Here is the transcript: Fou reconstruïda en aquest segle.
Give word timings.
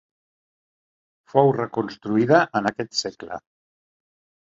Fou 1.35 1.53
reconstruïda 1.59 2.43
en 2.61 2.73
aquest 2.73 3.01
segle. 3.07 3.43